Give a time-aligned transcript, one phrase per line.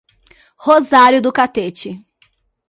[0.57, 2.03] Rosário do Catete